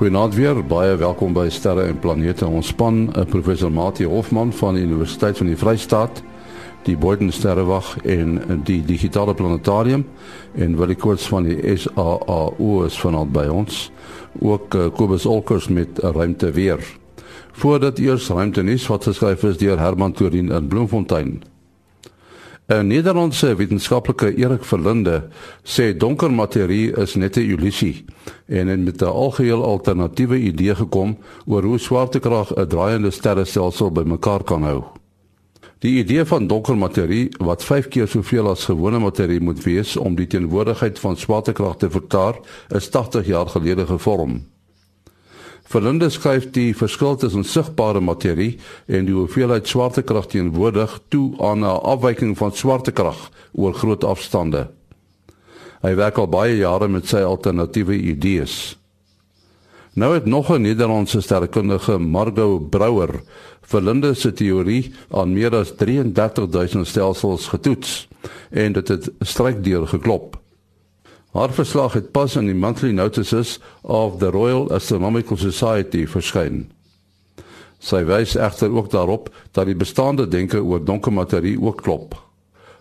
Goeienaand 0.00 0.32
weer, 0.34 0.56
baie 0.64 0.94
welkom 0.96 1.34
by 1.36 1.50
Sterre 1.52 1.82
en 1.84 1.98
Planete. 2.00 2.46
Ons 2.48 2.70
span, 2.72 3.10
eh, 3.12 3.26
professor 3.28 3.68
Mati 3.68 4.06
Hofman 4.08 4.48
van 4.52 4.74
die 4.74 4.84
Universiteit 4.86 5.36
van 5.36 5.46
die 5.46 5.56
Vrystaat, 5.56 6.22
die 6.86 6.96
Boden 6.96 7.28
Sterrewag 7.32 7.98
en 8.08 8.62
die 8.64 8.80
Digitale 8.84 9.34
Planetarium 9.34 10.06
en 10.54 10.78
Willie 10.78 10.96
Koorts 10.96 11.28
van 11.28 11.44
die 11.44 11.76
SAAU 11.76 12.86
is 12.86 12.96
vanaand 12.96 13.32
by 13.32 13.44
ons. 13.52 13.90
Ook 14.40 14.74
uh, 14.74 14.88
Kobus 14.88 15.26
Olkers 15.26 15.68
met 15.68 15.98
ruimte 15.98 16.50
weer. 16.50 16.80
Voordat 17.52 17.98
eers 17.98 18.28
ruimte 18.28 18.62
nuus 18.62 18.86
wat 18.86 19.04
geskryf 19.04 19.44
is 19.44 19.58
deur 19.58 19.78
Herman 19.78 20.12
Torin 20.12 20.48
in 20.48 20.68
Bloemfontein. 20.68 21.42
'n 22.70 22.86
Nederlandse 22.86 23.56
wetenskaplike 23.58 24.28
Erik 24.38 24.64
Verlinde 24.64 25.28
sê 25.66 25.90
donker 25.96 26.30
materie 26.30 26.92
is 27.02 27.14
net 27.14 27.36
'n 27.36 27.50
illusie 27.54 28.04
en 28.46 28.66
het 28.66 28.80
met 28.80 29.02
'n 29.02 29.04
algeheel 29.04 29.64
alternatiewe 29.64 30.38
idee 30.38 30.74
gekom 30.74 31.18
oor 31.46 31.62
hoe 31.62 31.78
swaartekrag 31.78 32.54
'n 32.54 32.66
draaiende 32.66 33.10
sterrestelsel 33.10 33.90
bymekaar 33.90 34.44
kan 34.44 34.62
hou. 34.62 34.82
Die 35.78 35.98
idee 35.98 36.24
van 36.24 36.46
donker 36.46 36.76
materie 36.76 37.28
wat 37.38 37.64
5 37.64 37.88
keer 37.88 38.08
soveel 38.08 38.48
as 38.48 38.64
gewone 38.64 38.98
materie 38.98 39.40
moet 39.40 39.62
wees 39.64 39.96
om 39.96 40.14
die 40.14 40.26
teenwoordigheid 40.26 40.98
van 40.98 41.16
swaartekrag 41.16 41.76
te 41.76 41.90
verklaar, 41.90 42.34
is 42.68 42.88
80 42.88 43.26
jaar 43.26 43.46
gelede 43.46 43.86
gevorm. 43.86 44.46
Verlinde 45.70 46.08
skryf 46.10 46.48
die 46.50 46.72
verskil 46.74 47.14
tussen 47.22 47.44
sigbare 47.46 48.00
materie 48.02 48.56
en 48.90 49.04
die 49.06 49.14
hoeveelheid 49.14 49.68
swaartekrag 49.70 50.26
teenwoordig 50.32 50.96
toe 51.14 51.28
aan 51.38 51.62
'n 51.62 51.78
afwyking 51.92 52.34
van 52.38 52.50
swaartekrag 52.52 53.30
oor 53.54 53.74
groot 53.74 54.04
afstande. 54.04 54.66
Hy 55.82 55.94
werk 55.94 56.18
al 56.18 56.26
baie 56.26 56.56
jare 56.56 56.88
met 56.88 57.06
sy 57.06 57.22
alternatiewe 57.22 57.94
idees. 57.94 58.78
Nou 59.94 60.14
het 60.14 60.26
nog 60.26 60.50
'n 60.50 60.62
Nederlandse 60.62 61.20
sterrenkundige, 61.20 61.98
Margot 61.98 62.70
Brouwer, 62.70 63.22
Verlinde 63.62 64.14
se 64.14 64.32
teorie 64.32 64.92
aan 65.10 65.32
meer 65.32 65.54
as 65.54 65.72
33000 65.76 66.86
stelsels 66.86 67.46
getoets 67.46 68.08
en 68.50 68.72
dit 68.72 68.88
het 68.88 69.10
strykdeur 69.20 69.86
geklop. 69.86 70.39
Haar 71.30 71.52
verslag 71.54 71.92
het 71.92 72.10
pas 72.10 72.34
in 72.36 72.48
die 72.50 72.54
Monthly 72.58 72.90
Notices 72.90 73.58
of 73.82 74.18
the 74.18 74.30
Royal 74.30 74.70
Astronomical 74.74 75.36
Society 75.38 76.02
verskyn. 76.10 76.64
Sy 77.78 78.02
wys 78.04 78.34
egter 78.34 78.74
ook 78.74 78.90
daarop 78.90 79.30
dat 79.54 79.70
die 79.70 79.78
bestaande 79.78 80.26
denke 80.28 80.58
oor 80.58 80.82
donker 80.84 81.14
materie 81.14 81.54
ook 81.60 81.84
klop. 81.86 82.16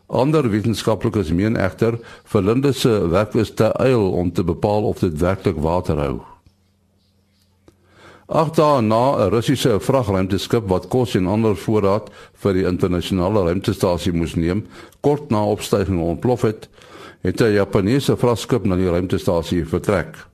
Ander 0.09 0.49
wetenskaplikes 0.49 1.29
meen 1.29 1.59
egter 1.61 1.99
Verlinde 2.25 2.73
se 2.73 2.89
werk 3.13 3.37
is 3.37 3.53
te 3.53 3.69
eil 3.77 4.09
om 4.11 4.33
te 4.33 4.43
bepaal 4.43 4.89
of 4.89 5.05
dit 5.05 5.13
werklik 5.21 5.61
water 5.61 6.01
hou. 6.01 6.17
Agt 8.29 8.55
daar 8.55 8.83
na 8.83 9.17
'n 9.17 9.29
Russiese 9.29 9.79
vragruimteskip 9.79 10.67
wat 10.67 10.87
kos 10.87 11.15
en 11.15 11.27
ander 11.27 11.55
voorraad 11.55 12.09
vir 12.33 12.53
die 12.53 12.65
internasionale 12.65 13.43
ruimtestasie 13.43 14.13
moes 14.13 14.35
neem, 14.35 14.67
kort 15.01 15.29
na 15.29 15.45
opstyging 15.45 16.01
ontplof 16.01 16.41
het, 16.41 16.69
het 17.21 17.41
'n 17.41 17.53
Japaneese 17.53 18.17
vragskip 18.17 18.65
na 18.65 18.75
die 18.75 18.89
ruimtestasie 18.89 19.65
vertrek. 19.65 20.27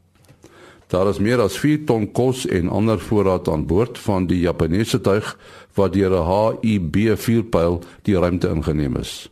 Daar 0.88 1.10
is 1.10 1.20
meer 1.20 1.42
as 1.42 1.58
4 1.58 1.86
ton 1.86 2.12
kos 2.12 2.46
en 2.48 2.70
ander 2.70 3.00
voorraad 3.00 3.48
aan 3.48 3.66
boord 3.66 3.98
van 3.98 4.28
die 4.28 4.40
Japaneese 4.40 5.02
tuig 5.02 5.38
wat 5.74 5.94
deur 5.94 6.12
'n 6.12 6.60
HIB-vuurpyl 6.62 7.82
die 8.02 8.20
ruimte 8.20 8.48
ingeneem 8.50 8.96
is. 8.96 9.30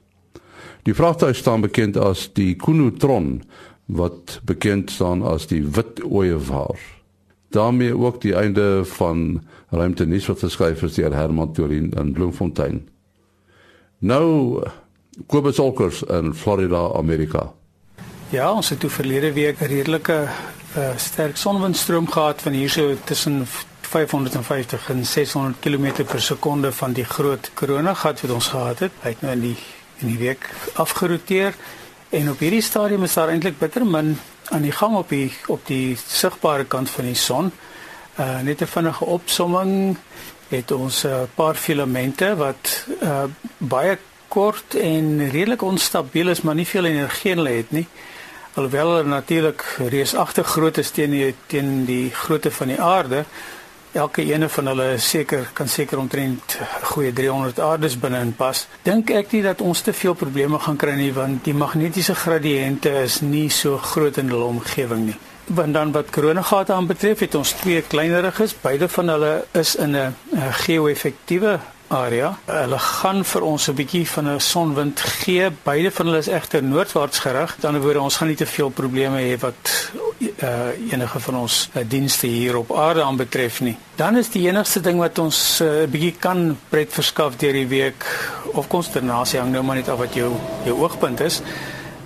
Die 0.83 0.93
vragtuig 0.93 1.35
staan 1.35 1.61
bekend 1.61 1.97
as 1.97 2.29
die 2.33 2.55
Kunutron 2.55 3.43
wat 3.85 4.41
bekend 4.43 4.91
staan 4.91 5.21
as 5.21 5.47
die 5.47 5.63
wit 5.63 6.03
ooievaar. 6.03 6.79
daarmee 7.53 7.97
ook 7.97 8.21
die 8.21 8.35
einde 8.35 8.85
van 8.85 9.43
ruimte 9.69 10.05
nuus 10.05 10.25
wat 10.25 10.39
geskryf 10.39 10.81
is 10.81 10.97
deur 10.97 11.13
Herman 11.13 11.53
Torin 11.53 11.91
in 11.91 12.13
Bloemfontein. 12.13 12.87
Nou 13.97 14.63
Kobus 15.27 15.59
Olkers 15.59 16.03
in 16.03 16.33
Florida, 16.33 16.89
Amerika. 16.95 17.51
Ja, 18.29 18.51
ons 18.51 18.69
het 18.69 18.79
toe 18.79 18.89
verlede 18.89 19.33
week 19.33 19.59
'n 19.61 19.65
redelike 19.65 20.27
uh, 20.77 20.97
sterk 20.97 21.37
sonwindstroom 21.37 22.09
gehad 22.09 22.41
van 22.41 22.51
hierso 22.51 22.95
tussen 23.03 23.45
550 23.81 24.89
en 24.89 25.05
600 25.05 25.55
km 25.59 26.03
per 26.03 26.21
sekonde 26.21 26.71
van 26.71 26.93
die 26.93 27.03
groot 27.05 27.51
koronagat 27.53 28.21
wat 28.21 28.31
ons 28.31 28.47
gehad 28.47 28.79
het. 28.79 28.91
Hy 29.01 29.09
het 29.09 29.21
nou 29.21 29.33
in 29.33 29.41
die 29.41 29.57
in 30.01 30.07
die 30.07 30.17
week 30.17 30.49
afgeroteer 30.73 31.53
en 32.09 32.29
op 32.29 32.39
hierdie 32.39 32.61
stadium 32.61 33.03
is 33.03 33.13
daar 33.13 33.29
eintlik 33.29 33.59
bitter 33.59 33.85
min 33.85 34.17
aan 34.49 34.61
die 34.61 34.71
gang 34.71 34.95
op 34.95 35.09
die 35.09 35.31
op 35.47 35.61
die 35.65 35.97
sigbare 36.07 36.65
kant 36.65 36.89
van 36.89 37.05
die 37.05 37.15
son. 37.15 37.51
Uh 38.19 38.41
net 38.41 38.61
'n 38.61 38.65
vinnige 38.65 39.05
opsomming 39.05 39.97
het 40.49 40.71
ons 40.71 41.03
'n 41.03 41.07
uh, 41.07 41.21
paar 41.35 41.55
filamente 41.55 42.35
wat 42.35 42.87
uh 43.01 43.23
baie 43.57 43.97
kort 44.33 44.75
en 44.75 45.29
redelik 45.29 45.61
onstabiel 45.61 46.33
is, 46.33 46.41
maar 46.41 46.57
nie 46.57 46.67
veel 46.67 46.89
energie 46.89 47.35
hulle 47.35 47.57
het 47.59 47.71
nie. 47.75 47.87
Alhoewel 48.53 48.95
hulle 48.95 49.09
natuurlik 49.09 49.63
reusagtig 49.93 50.47
groot 50.55 50.77
is 50.77 50.91
teen 50.93 51.13
die 51.13 51.33
teen 51.49 51.83
die 51.89 52.09
grootte 52.13 52.51
van 52.53 52.73
die 52.73 52.79
aarde. 52.81 53.23
Elke 53.93 54.25
ene 54.25 54.49
van 54.49 54.71
hulle 54.71 54.87
seker 54.97 55.49
kan 55.57 55.69
seker 55.69 56.01
omtrent 56.01 56.57
goeie 56.91 57.13
300 57.13 57.59
aardes 57.61 57.97
binne 58.01 58.21
in 58.25 58.33
pas. 58.37 58.63
Dink 58.85 59.11
ek 59.13 59.35
nie 59.35 59.43
dat 59.45 59.61
ons 59.61 59.81
te 59.85 59.93
veel 59.93 60.17
probleme 60.17 60.61
gaan 60.61 60.79
kry 60.81 60.95
nie 60.97 61.11
want 61.13 61.43
die 61.45 61.53
magnetiese 61.57 62.15
gradiënte 62.17 62.93
is 63.03 63.19
nie 63.21 63.49
so 63.53 63.77
groot 63.77 64.17
in 64.21 64.33
hulle 64.33 64.49
omgewing 64.55 65.05
nie. 65.11 65.19
Want 65.53 65.73
dan 65.75 65.91
wat 65.91 66.09
koronagate 66.13 66.73
aanbetref, 66.73 67.25
het 67.25 67.35
ons 67.35 67.51
twee 67.59 67.81
kleineres, 67.81 68.55
beide 68.61 68.87
van 68.87 69.09
hulle 69.11 69.33
is 69.51 69.75
in 69.75 69.97
'n 69.97 70.15
geo-effektiewe 70.63 71.59
area. 71.93 72.33
Hulle 72.45 72.79
gaan 72.79 73.23
vir 73.25 73.41
ons 73.41 73.67
'n 73.69 73.75
bietjie 73.75 74.07
van 74.07 74.27
'n 74.27 74.39
sonwind 74.39 74.99
gee. 74.99 75.49
Beide 75.63 75.91
van 75.91 76.05
hulle 76.05 76.17
is 76.17 76.27
egter 76.27 76.63
noordwaarts 76.63 77.19
gerig. 77.19 77.49
Aan 77.51 77.59
die 77.59 77.67
ander 77.67 77.81
woorde, 77.81 78.01
ons 78.01 78.17
gaan 78.17 78.27
nie 78.27 78.35
te 78.35 78.45
veel 78.45 78.69
probleme 78.69 79.17
hê 79.17 79.39
wat 79.39 79.91
uh, 80.19 80.91
enige 80.91 81.19
van 81.19 81.35
ons 81.35 81.69
uh, 81.73 81.83
dienste 81.87 82.27
hier 82.27 82.57
op 82.57 82.71
aarde 82.71 83.03
aanbetref 83.03 83.61
nie. 83.61 83.77
Dan 83.95 84.17
is 84.17 84.29
die 84.29 84.47
enigste 84.47 84.81
ding 84.81 84.99
wat 84.99 85.19
ons 85.19 85.59
'n 85.61 85.65
uh, 85.65 85.87
bietjie 85.87 86.15
kan 86.19 86.57
pret 86.69 86.93
verskaf 86.93 87.35
deur 87.37 87.53
die 87.53 87.67
week 87.67 88.05
of 88.53 88.67
konsternasie 88.67 89.39
hang 89.39 89.51
nou 89.51 89.63
maar 89.63 89.75
net 89.75 89.89
af 89.89 89.97
wat 89.97 90.13
jou 90.13 90.31
jou 90.65 90.79
oogpunt 90.79 91.19
is 91.19 91.41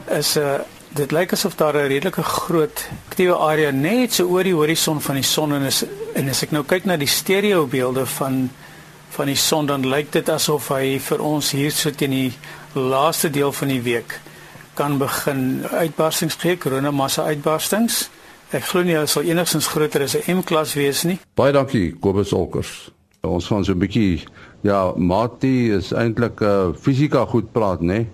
is 0.07 0.35
'n 0.35 0.39
uh, 0.39 0.59
Dit 0.97 1.11
lyk 1.11 1.33
asof 1.35 1.55
daar 1.55 1.75
'n 1.75 1.87
redelike 1.87 2.23
groot 2.23 2.87
aktiewe 3.09 3.35
area 3.35 3.71
net 3.71 4.13
so 4.13 4.27
oor 4.27 4.43
die 4.43 4.53
horison 4.53 5.01
van 5.01 5.15
die 5.15 5.23
son 5.23 5.53
en 5.53 5.61
is 5.61 5.83
en 6.13 6.29
as 6.29 6.43
ek 6.43 6.51
nou 6.51 6.63
kyk 6.63 6.85
na 6.85 6.97
die 6.97 7.07
stereo 7.07 7.65
beelde 7.65 8.05
van 8.05 8.49
van 9.09 9.25
die 9.25 9.35
son 9.35 9.65
dan 9.65 9.87
lyk 9.87 10.11
dit 10.11 10.29
asof 10.29 10.69
hy 10.69 10.99
vir 10.99 11.21
ons 11.21 11.51
hier 11.51 11.71
so 11.71 11.91
teen 11.91 12.11
die 12.11 12.33
laaste 12.73 13.29
deel 13.29 13.51
van 13.51 13.67
die 13.67 13.81
week 13.81 14.19
kan 14.77 14.97
begin 14.97 15.65
uitbarstings 15.71 16.35
gee, 16.37 16.57
koronamassa 16.61 17.25
uitbarstings. 17.31 18.09
Ek 18.53 18.67
glo 18.69 18.83
nie 18.85 18.93
hulle 18.93 19.09
sal 19.09 19.25
enigstens 19.25 19.67
groter 19.73 20.05
as 20.05 20.15
'n 20.15 20.37
M-klas 20.37 20.75
wees 20.77 21.03
nie. 21.03 21.17
Baie 21.35 21.51
dankie 21.51 21.95
Kobus 21.99 22.33
Olkers. 22.33 22.91
Ons 23.23 23.47
gaan 23.47 23.65
so 23.65 23.73
'n 23.73 23.79
bietjie 23.79 24.23
ja, 24.61 24.93
Mati 24.95 25.71
is 25.71 25.91
eintlik 25.91 26.41
'n 26.41 26.45
uh, 26.45 26.73
fisika 26.75 27.25
goed 27.25 27.51
praat, 27.51 27.81
né? 27.81 28.05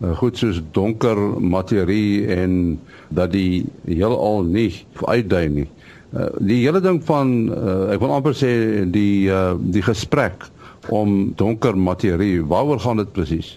Uh, 0.00 0.16
goed 0.16 0.38
soos 0.38 0.60
donker 0.72 1.16
materie 1.40 2.26
en 2.26 2.80
dat 3.08 3.32
die 3.32 3.66
heelal 3.84 4.42
nie 4.42 4.86
uitdui 5.04 5.48
nie. 5.48 5.68
Uh, 6.14 6.28
die 6.38 6.62
hele 6.62 6.80
ding 6.80 7.00
van 7.04 7.32
uh, 7.50 7.92
ek 7.94 8.00
wil 8.02 8.14
amper 8.14 8.36
sê 8.36 8.50
die 8.92 9.26
uh, 9.26 9.56
die 9.58 9.82
gesprek 9.82 10.46
om 10.94 11.32
donker 11.34 11.74
materie, 11.74 12.44
waaroor 12.46 12.78
gaan 12.80 13.02
dit 13.02 13.10
presies? 13.12 13.56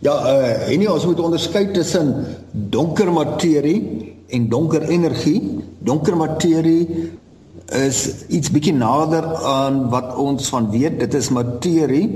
Ja, 0.00 0.14
uh, 0.14 0.70
en 0.72 0.78
nie 0.80 0.88
ons 0.88 1.04
moet 1.04 1.20
onderskei 1.20 1.66
tussen 1.74 2.14
donker 2.52 3.10
materie 3.12 4.14
en 4.32 4.48
donker 4.48 4.86
energie. 4.88 5.42
Donker 5.84 6.16
materie 6.16 7.10
is 7.76 8.04
iets 8.32 8.52
bietjie 8.52 8.76
nader 8.76 9.26
aan 9.44 9.88
wat 9.92 10.14
ons 10.16 10.48
van 10.52 10.70
weet. 10.72 11.00
Dit 11.02 11.14
is 11.18 11.28
materie 11.34 12.06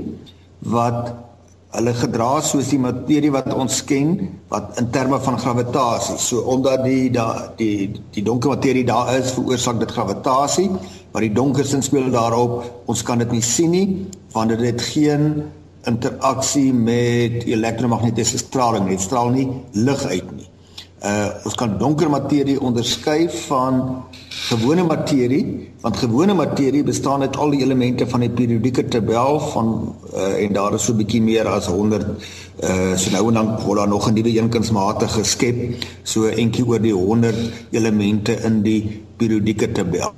wat 0.65 1.13
hulle 1.73 1.93
gedra 1.97 2.37
soos 2.45 2.69
die 2.69 2.79
materie 2.81 3.31
wat 3.33 3.49
ons 3.53 3.79
ken 3.89 4.13
wat 4.51 4.77
in 4.81 4.91
terme 4.93 5.17
van 5.25 5.39
gravitasie. 5.41 6.19
So 6.21 6.45
omdat 6.53 6.83
die 6.85 7.09
da 7.13 7.27
die 7.57 7.89
die 8.13 8.23
donker 8.25 8.53
materie 8.53 8.85
daar 8.85 9.15
is, 9.17 9.33
veroorsaak 9.33 9.81
dit 9.81 9.91
gravitasie, 9.91 10.69
maar 11.11 11.25
die 11.25 11.33
donker 11.33 11.65
sin 11.65 11.81
speel 11.85 12.11
daarop. 12.13 12.61
Ons 12.85 13.01
kan 13.05 13.23
dit 13.23 13.33
nie 13.33 13.43
sien 13.45 13.73
nie 13.73 13.87
want 14.33 14.49
dit 14.53 14.63
het 14.65 14.81
geen 14.81 15.43
interaksie 15.89 16.71
met 16.73 17.43
elektromagnetiese 17.43 18.39
straling 18.41 18.87
nie. 18.87 18.97
Dit 18.97 19.05
straal 19.05 19.33
nie 19.33 19.47
lig 19.73 20.05
uit 20.05 20.31
nie. 20.37 20.49
Uh 21.03 21.31
ons 21.43 21.55
kan 21.59 21.73
donker 21.75 22.07
materie 22.07 22.55
onderskei 22.63 23.25
van 23.49 24.05
gewone 24.47 24.85
materie, 24.87 25.71
want 25.83 25.97
gewone 25.99 26.31
materie 26.33 26.83
bestaan 26.83 27.25
uit 27.25 27.35
al 27.35 27.49
die 27.51 27.59
elemente 27.65 28.05
van 28.07 28.21
die 28.23 28.29
periodieke 28.31 28.85
tabel 28.87 29.39
van 29.51 29.73
uh 30.13 30.29
en 30.45 30.53
daar 30.55 30.77
is 30.77 30.85
so 30.87 30.93
'n 30.93 31.01
bietjie 31.01 31.21
meer 31.21 31.47
as 31.47 31.67
100 31.67 32.05
uh 32.63 32.95
so 32.95 33.11
nou 33.11 33.27
en 33.27 33.33
dan 33.33 33.49
word 33.65 33.77
daar 33.79 33.87
nog 33.87 34.07
'n 34.07 34.13
nuwe 34.13 34.37
een 34.37 34.49
kunsmatig 34.49 35.11
geskep, 35.13 35.83
so 36.03 36.27
eentjie 36.27 36.65
oor 36.67 36.79
die 36.79 36.93
100 36.93 37.35
elemente 37.71 38.39
in 38.43 38.61
die 38.61 39.03
periodieke 39.17 39.71
tabel. 39.71 40.13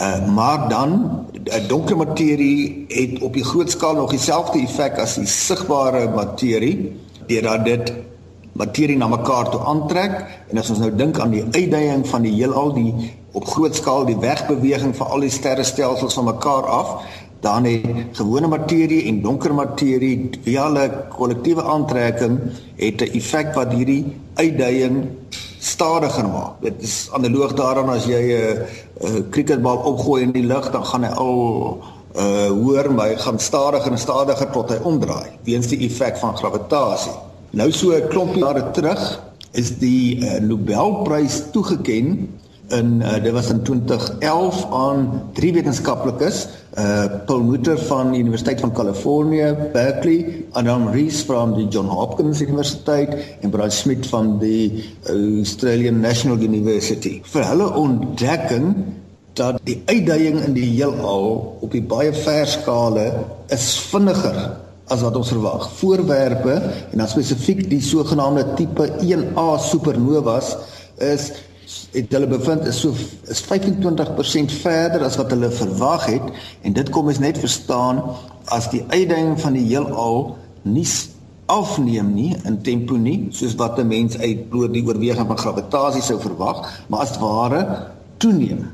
Uh 0.00 0.26
maar 0.34 0.68
dan 0.68 0.90
'n 1.32 1.68
donker 1.68 1.96
materie 1.96 2.84
het 2.88 3.20
op 3.20 3.34
die 3.34 3.44
groot 3.44 3.70
skaal 3.70 3.94
nog 3.94 4.10
dieselfde 4.10 4.58
effek 4.58 4.98
as 4.98 5.14
die 5.14 5.26
sigbare 5.26 6.08
materie 6.08 6.96
deurdat 7.26 7.64
dit 7.64 7.92
materie 8.52 8.96
na 8.96 9.08
mekaar 9.08 9.50
toe 9.50 9.60
aantrek 9.60 10.14
en 10.50 10.58
as 10.58 10.70
ons 10.70 10.78
nou 10.78 10.90
dink 10.96 11.18
aan 11.18 11.30
die 11.30 11.44
uitdaging 11.44 12.06
van 12.08 12.22
die 12.22 12.34
heelal 12.36 12.72
die 12.76 13.12
op 13.32 13.46
groot 13.48 13.76
skaal 13.76 14.04
die 14.04 14.18
wegbeweging 14.20 14.96
van 14.96 15.06
al 15.06 15.24
die 15.24 15.32
sterrestelsels 15.32 16.14
van 16.14 16.24
mekaar 16.24 16.68
af 16.68 16.90
dan 17.42 17.64
het 17.64 18.18
gewone 18.18 18.46
materie 18.46 19.06
en 19.10 19.22
donker 19.22 19.54
materie 19.54 20.30
via 20.44 20.66
hulle 20.68 20.84
kollektiewe 21.16 21.62
aantrekking 21.62 22.38
het 22.76 23.02
'n 23.02 23.16
effek 23.18 23.54
wat 23.54 23.72
hierdie 23.72 24.04
uitdaging 24.34 25.08
stadiger 25.58 26.28
maak. 26.28 26.60
Dit 26.60 26.82
is 26.82 27.08
analoog 27.12 27.54
daaraan 27.54 27.88
as 27.88 28.04
jy 28.04 28.22
'n 28.22 28.58
'n 29.00 29.28
cricketbal 29.30 29.76
opgooi 29.76 30.22
in 30.22 30.32
die 30.32 30.46
lug, 30.46 30.70
dan 30.70 30.84
gaan 30.84 31.04
hy 31.04 31.10
al 31.10 31.82
uh 32.16 32.48
hoor 32.48 32.92
maar 32.92 33.08
hy 33.08 33.16
gaan 33.16 33.38
stadiger 33.38 33.90
en 33.90 33.98
stadiger 33.98 34.50
tot 34.50 34.68
hy 34.68 34.78
omdraai 34.82 35.30
weens 35.44 35.66
die 35.66 35.88
effek 35.88 36.16
van 36.16 36.36
gravitasie. 36.36 37.31
Nou 37.52 37.68
so 37.72 37.92
'n 37.92 38.08
klomp 38.08 38.34
jare 38.34 38.70
terug 38.72 39.20
is 39.52 39.76
die 39.76 40.16
uh, 40.16 40.40
Nobelprys 40.40 41.42
toegeken 41.52 42.28
in 42.72 43.02
uh, 43.04 43.18
dit 43.22 43.32
was 43.32 43.50
in 43.52 43.60
2011 43.62 44.72
aan 44.72 45.28
drie 45.36 45.52
wetenskaplikes 45.52 46.46
uh 46.78 47.04
Paul 47.26 47.44
Mutter 47.44 47.76
van 47.78 48.14
die 48.14 48.22
Universiteit 48.24 48.60
van 48.60 48.72
Kalifornië 48.72 49.50
Berkeley 49.72 50.44
Adam 50.52 50.88
Rees 50.88 51.20
van 51.28 51.52
die 51.54 51.68
John 51.68 51.92
Hopkins 51.92 52.40
Universiteit 52.40 53.12
en 53.40 53.50
Brad 53.50 53.72
Smith 53.72 54.06
van 54.06 54.38
die 54.38 54.84
Australian 55.04 56.00
National 56.00 56.40
University. 56.40 57.20
Vir 57.22 57.44
hulle 57.50 57.68
ontdekking 57.76 58.72
dat 59.36 59.60
die 59.68 59.82
uitdaging 59.84 60.40
in 60.40 60.56
die 60.56 60.70
heelal 60.72 61.58
op 61.60 61.70
die 61.72 61.84
baie 61.84 62.16
ver 62.16 62.48
skale 62.48 63.10
is 63.52 63.76
vinniger 63.92 64.56
as 64.90 65.02
wat 65.02 65.16
ons 65.16 65.28
verwag. 65.28 65.68
Voorwerpe 65.78 66.54
en 66.90 66.98
dan 66.98 67.08
spesifiek 67.08 67.64
die 67.70 67.80
sogenaamde 67.82 68.54
tipe 68.58 68.88
1A 69.00 69.48
supernovas 69.62 70.56
is 70.98 71.30
het 71.92 72.12
hulle 72.12 72.28
bevind 72.28 72.66
is 72.68 72.80
so 72.82 72.92
is 73.30 73.40
25% 73.46 74.52
verder 74.60 75.04
as 75.06 75.16
wat 75.20 75.30
hulle 75.32 75.48
verwag 75.54 76.04
het 76.10 76.42
en 76.66 76.74
dit 76.76 76.90
kom 76.92 77.08
ons 77.12 77.20
net 77.22 77.38
verstaan 77.40 78.02
as 78.52 78.68
die 78.72 78.82
uitdaging 78.90 79.38
van 79.40 79.56
die 79.56 79.64
heelal 79.70 80.34
nie 80.68 80.86
afneem 81.52 82.12
nie 82.16 82.32
in 82.48 82.60
tempo 82.66 82.98
nie 83.00 83.30
soos 83.36 83.56
wat 83.60 83.78
'n 83.78 83.88
mens 83.88 84.18
uit 84.18 84.48
bloot 84.50 84.72
die 84.72 84.84
oorweging 84.86 85.26
van 85.26 85.38
gravitasie 85.38 86.02
sou 86.02 86.20
verwag 86.20 86.68
maar 86.88 87.00
as 87.00 87.18
ware 87.18 87.62
toeneem 88.18 88.68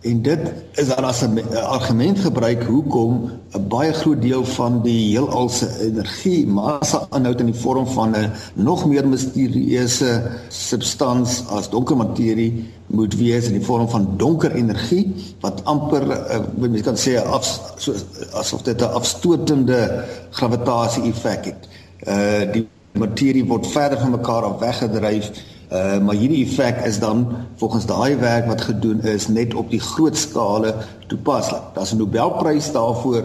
En 0.00 0.22
dit 0.22 0.38
is 0.74 0.86
dan 0.88 1.04
as 1.04 1.20
'n 1.20 1.56
argument 1.56 2.18
gebruik 2.18 2.62
hoekom 2.62 3.30
'n 3.52 3.68
baie 3.68 3.92
groot 3.92 4.22
deel 4.22 4.44
van 4.44 4.82
die 4.82 5.10
heelal 5.10 5.48
se 5.48 5.68
energie 5.80 6.46
massa 6.46 7.06
inhoud 7.16 7.40
in 7.40 7.46
die 7.46 7.60
vorm 7.60 7.86
van 7.86 8.16
'n 8.16 8.32
nog 8.54 8.86
meer 8.86 9.08
misterieuse 9.08 10.22
substans 10.48 11.46
as 11.48 11.70
donker 11.70 11.96
materie 11.96 12.70
moet 12.86 13.14
wees 13.14 13.46
in 13.46 13.52
die 13.52 13.64
vorm 13.64 13.88
van 13.88 14.14
donker 14.16 14.54
energie 14.54 15.14
wat 15.40 15.64
amper 15.64 16.02
uh, 16.10 16.40
mens 16.56 16.82
kan 16.82 16.96
sê 16.96 17.20
af 17.24 17.74
so 17.76 17.92
asof 18.32 18.62
dit 18.62 18.80
'n 18.80 18.92
afstotende 18.92 20.04
gravitasie 20.30 21.02
effek 21.02 21.44
het. 21.44 21.68
Uh 22.08 22.52
die 22.52 22.68
materie 22.92 23.44
word 23.44 23.66
verder 23.66 23.98
van 23.98 24.10
mekaar 24.10 24.42
af 24.42 24.58
weggedryf 24.58 25.30
Uh 25.70 25.98
maar 26.02 26.18
hierdie 26.18 26.42
effek 26.44 26.80
is 26.84 26.98
dan 26.98 27.26
volgens 27.56 27.86
daai 27.86 28.16
werk 28.16 28.46
wat 28.50 28.60
gedoen 28.60 29.02
is 29.06 29.28
net 29.28 29.54
op 29.54 29.70
die 29.70 29.80
groot 29.80 30.16
skale 30.16 30.74
toepaslik. 31.06 31.62
Daar's 31.74 31.92
'n 31.94 32.02
Nobelprys 32.02 32.72
daarvoor 32.72 33.24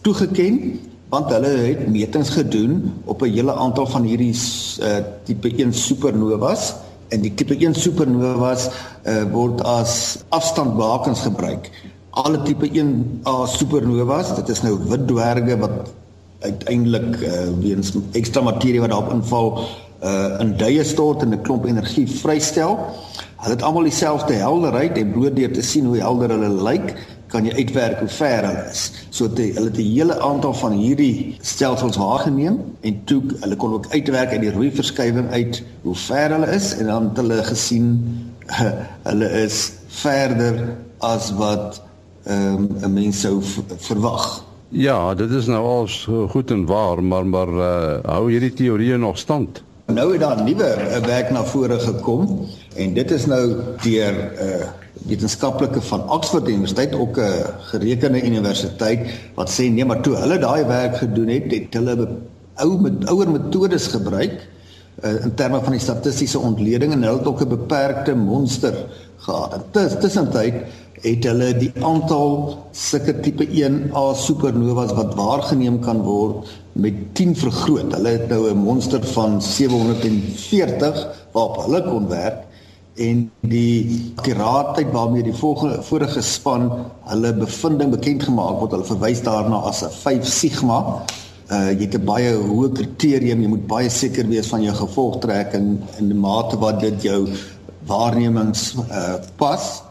toegeken 0.00 0.80
want 1.08 1.30
hulle 1.32 1.48
het 1.48 1.86
metings 1.88 2.30
gedoen 2.34 2.92
op 3.04 3.22
'n 3.22 3.32
hele 3.32 3.54
aantal 3.54 3.86
van 3.86 4.02
hierdie 4.02 4.34
uh 4.82 4.98
tipe 5.24 5.48
1 5.56 5.72
supernovas 5.72 6.74
en 7.08 7.20
die 7.20 7.34
tipe 7.34 7.56
1 7.56 7.74
supernovas 7.74 8.68
uh 9.06 9.22
word 9.32 9.62
as 9.62 10.18
afstandbakens 10.28 11.20
gebruik. 11.20 11.70
Alle 12.10 12.42
tipe 12.42 12.68
1A 12.68 13.46
supernovas, 13.46 14.34
dit 14.34 14.48
is 14.48 14.62
nou 14.62 14.78
wit 14.88 15.06
dwerge 15.06 15.58
wat 15.58 15.94
uiteindelik 16.40 17.20
uh 17.20 17.48
weens 17.60 17.92
ekstra 18.12 18.42
materie 18.42 18.80
wat 18.80 18.90
daarop 18.90 19.12
inval 19.12 19.68
uh 20.02 20.40
in 20.40 20.56
duie 20.56 20.84
stort 20.84 21.22
en 21.22 21.34
'n 21.34 21.42
klomp 21.42 21.66
energie 21.66 22.06
vrystel. 22.08 22.78
Hulle 23.36 23.54
het 23.54 23.62
almal 23.62 23.82
dieselfde 23.82 24.34
helderheid 24.34 24.98
en 24.98 25.12
bloot 25.12 25.36
deur 25.36 25.52
te 25.52 25.62
sien 25.62 25.84
hoe 25.84 25.98
helder 25.98 26.30
hulle 26.30 26.62
lyk, 26.62 26.94
kan 27.28 27.44
jy 27.44 27.52
uitwerk 27.54 27.98
hoe 28.00 28.08
ver 28.08 28.46
hulle 28.46 28.64
is. 28.70 28.82
So 29.10 29.28
te, 29.32 29.42
hulle 29.54 29.70
het 29.70 29.78
'n 29.78 29.90
hele 29.92 30.20
aantal 30.20 30.54
van 30.54 30.72
hierdie 30.72 31.36
stelsels 31.40 31.96
waargeneem 31.96 32.58
en 32.80 33.04
toe 33.04 33.22
hulle 33.40 33.56
kon 33.56 33.72
ook 33.72 33.86
uitwerk 33.90 34.30
uit 34.30 34.40
die 34.40 34.52
rooi 34.52 34.70
verskywing 34.70 35.30
uit 35.30 35.62
hoe 35.82 35.94
ver 35.94 36.30
hulle 36.30 36.50
is 36.50 36.74
en 36.76 36.86
dan 36.86 37.08
het 37.08 37.16
hulle 37.16 37.44
gesien 37.44 37.86
uh, 38.46 38.72
hulle 39.10 39.30
is 39.42 39.72
verder 39.86 40.76
as 40.98 41.30
wat 41.34 41.82
um, 42.26 42.68
'n 42.80 42.92
mens 42.92 43.20
sou 43.20 43.42
verwag. 43.76 44.44
Ja, 44.68 45.14
dit 45.14 45.30
is 45.30 45.46
nou 45.46 45.64
al 45.64 45.88
goed 46.28 46.50
en 46.50 46.66
waar, 46.66 47.04
maar 47.04 47.26
maar 47.26 47.48
uh, 47.48 48.04
hou 48.04 48.30
hierdie 48.30 48.52
teorieë 48.52 48.96
nog 48.96 49.18
stand? 49.18 49.62
Nou 49.88 50.10
het 50.12 50.20
daar 50.20 50.42
nuwe 50.44 50.64
eh, 50.64 51.00
werk 51.00 51.30
na 51.32 51.40
vore 51.48 51.78
gekom 51.80 52.24
en 52.76 52.90
dit 52.94 53.10
is 53.10 53.22
nou 53.26 53.44
deur 53.82 54.12
'n 54.12 54.32
uh, 54.36 54.60
eh, 54.60 54.66
wetenskaplike 55.08 55.80
van 55.80 56.10
Oxford 56.10 56.48
Universiteit 56.48 56.94
ook 56.94 57.16
'n 57.16 57.20
uh, 57.20 57.48
gerekende 57.70 58.22
universiteit 58.22 59.00
wat 59.34 59.50
sê 59.50 59.70
nee 59.72 59.84
maar 59.84 60.00
toe 60.00 60.16
hulle 60.16 60.38
daai 60.38 60.64
werk 60.64 60.96
gedoen 60.96 61.28
het, 61.28 61.52
het 61.52 61.74
hulle 61.74 62.08
ou 62.54 62.80
met 62.80 63.08
ouer 63.08 63.30
metodes 63.30 63.86
gebruik 63.86 64.48
uh, 65.04 65.24
in 65.24 65.34
terme 65.34 65.60
van 65.62 65.72
die 65.72 65.80
statistiese 65.80 66.38
ontleding 66.38 66.92
en 66.92 67.02
hulle 67.02 67.18
het 67.18 67.26
ook 67.26 67.40
'n 67.40 67.48
beperkte 67.48 68.14
monster 68.14 68.74
gehad. 69.16 69.64
Tussentyd 70.00 70.54
het 71.00 71.24
hulle 71.24 71.56
die 71.56 71.72
aantal 71.80 72.58
sulke 72.72 73.20
tipe 73.20 73.46
1A 73.46 74.14
supernovas 74.14 74.92
wat 74.92 75.14
waargeneem 75.14 75.80
kan 75.80 76.02
word 76.02 76.48
met 76.78 77.14
10 77.18 77.36
vergroot. 77.36 77.92
Hulle 77.92 78.08
het 78.08 78.28
nou 78.28 78.50
'n 78.50 78.56
monster 78.56 79.04
van 79.06 79.42
740 79.42 81.06
waarop 81.32 81.56
hulle 81.64 81.82
kon 81.82 82.08
werk 82.08 82.46
en 82.94 83.30
die 83.40 84.12
akkuraatheid 84.16 84.90
waarmee 84.92 85.22
die 85.22 85.34
volgende 85.34 85.82
vorige 85.82 86.22
span 86.22 86.70
hulle 87.10 87.34
bevinding 87.34 87.90
bekend 87.90 88.22
gemaak 88.22 88.58
word, 88.58 88.70
hulle 88.70 88.84
verwys 88.84 89.22
daarna 89.22 89.56
as 89.56 89.82
'n 89.82 89.90
5 89.90 90.26
sigma. 90.26 91.02
Uh 91.50 91.70
jy 91.70 91.86
het 91.86 91.94
'n 91.94 92.04
baie 92.04 92.34
hoë 92.34 92.72
kriterium, 92.72 93.42
jy 93.42 93.48
moet 93.48 93.66
baie 93.66 93.90
seker 93.90 94.28
wees 94.28 94.46
van 94.46 94.62
jou 94.62 94.74
gevolgtrekking 94.74 95.78
in 95.98 96.08
die 96.08 96.18
mate 96.18 96.58
wat 96.58 96.80
dit 96.80 97.02
jou 97.02 97.28
waarnemings 97.86 98.74
uh 98.90 99.14
pas. 99.36 99.82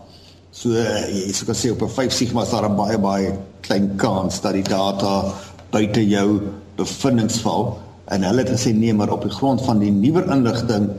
So 0.51 0.70
uh, 0.70 1.08
jy 1.10 1.32
sê 1.32 1.53
so 1.53 1.72
op 1.72 1.82
'n 1.82 1.89
5 1.89 2.12
sigma 2.12 2.41
is 2.41 2.50
daar 2.50 2.70
'n 2.70 2.75
baie 2.75 2.98
baie 2.98 3.38
klein 3.62 3.96
kans 3.96 4.41
dat 4.41 4.53
die 4.53 4.63
data 4.63 5.34
buite 5.72 6.08
jou 6.08 6.41
bevindinge 6.77 7.41
val 7.43 7.77
en 8.13 8.24
hulle 8.24 8.46
het 8.46 8.53
gesê 8.55 8.74
nee 8.75 8.93
maar 8.96 9.12
op 9.12 9.25
die 9.27 9.34
grond 9.34 9.63
van 9.65 9.81
die 9.84 9.91
nuwe 9.91 10.24
inligting 10.31 10.89